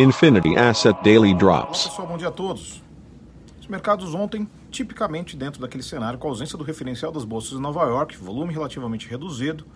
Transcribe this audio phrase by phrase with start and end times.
[0.00, 1.84] Infinity Asset Daily Drops.
[1.84, 2.82] Olá pessoal, bom dia a todos.
[3.60, 7.58] Os mercados ontem, tipicamente dentro daquele cenário com a ausência do referencial das bolsas de
[7.58, 9.66] Nova York, volume relativamente reduzido,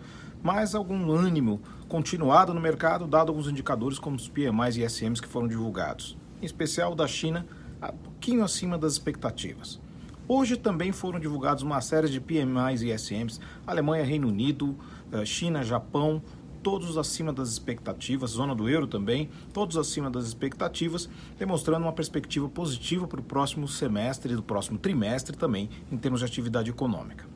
[0.43, 1.61] mas algum ânimo
[1.91, 6.47] continuado no mercado, dado alguns indicadores como os PMIs e SMs que foram divulgados, em
[6.47, 7.47] especial da China,
[7.83, 9.79] um pouquinho acima das expectativas.
[10.27, 14.75] Hoje também foram divulgados uma série de PMIs e SMs, Alemanha, Reino Unido,
[15.13, 16.23] eh, China, Japão,
[16.65, 22.49] todos acima das expectativas, zona do euro também, todos acima das expectativas, demonstrando uma perspectiva
[22.49, 27.27] positiva para o próximo semestre e do próximo trimestre também, em termos de atividade econômica.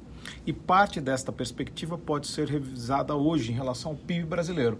[0.46, 4.78] E parte desta perspectiva pode ser revisada hoje em relação ao PIB brasileiro.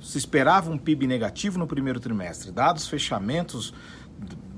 [0.00, 3.74] Se esperava um PIB negativo no primeiro trimestre, dados os fechamentos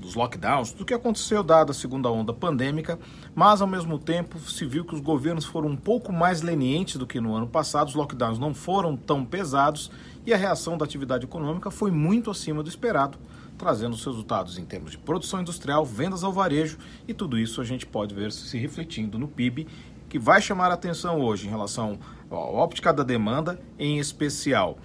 [0.09, 2.99] dos lockdowns, do que aconteceu dada a segunda onda pandêmica,
[3.35, 7.05] mas ao mesmo tempo se viu que os governos foram um pouco mais lenientes do
[7.05, 9.91] que no ano passado, os lockdowns não foram tão pesados
[10.25, 13.19] e a reação da atividade econômica foi muito acima do esperado,
[13.57, 17.63] trazendo os resultados em termos de produção industrial, vendas ao varejo e tudo isso a
[17.63, 19.67] gente pode ver se refletindo no PIB,
[20.09, 21.99] que vai chamar a atenção hoje em relação
[22.31, 24.79] à óptica da demanda, em especial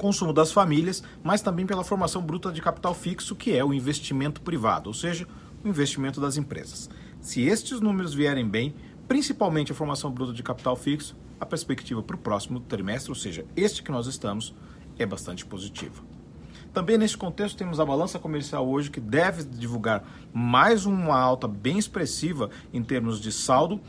[0.00, 4.40] consumo das famílias, mas também pela formação bruta de capital fixo, que é o investimento
[4.40, 5.28] privado, ou seja,
[5.62, 6.88] o investimento das empresas.
[7.20, 8.74] Se estes números vierem bem,
[9.06, 13.44] principalmente a formação bruta de capital fixo, a perspectiva para o próximo trimestre, ou seja,
[13.54, 14.54] este que nós estamos,
[14.98, 16.02] é bastante positiva.
[16.72, 21.78] Também neste contexto temos a balança comercial hoje que deve divulgar mais uma alta bem
[21.78, 23.80] expressiva em termos de saldo,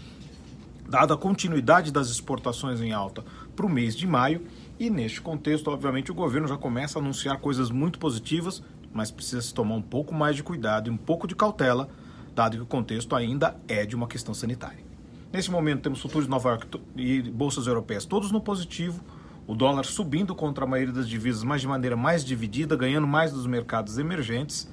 [0.92, 3.24] dada a continuidade das exportações em alta
[3.56, 4.46] para o mês de maio
[4.78, 8.62] e neste contexto, obviamente, o governo já começa a anunciar coisas muito positivas,
[8.94, 11.88] mas precisa se tomar um pouco mais de cuidado e um pouco de cautela,
[12.36, 14.84] dado que o contexto ainda é de uma questão sanitária.
[15.32, 19.02] Nesse momento, temos futuros de Nova York e bolsas europeias todos no positivo,
[19.48, 23.32] o dólar subindo contra a maioria das divisas, mas de maneira mais dividida, ganhando mais
[23.32, 24.70] dos mercados emergentes.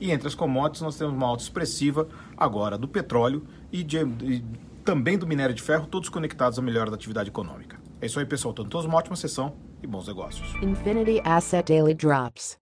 [0.00, 3.98] E entre as commodities, nós temos uma alta expressiva agora do petróleo e, de,
[4.84, 7.78] também do minério de ferro, todos conectados à melhora da atividade econômica.
[8.00, 8.54] É isso aí, pessoal.
[8.54, 10.54] Tenham todos uma ótima sessão e bons negócios.
[10.62, 12.59] Infinity Asset Daily Drops.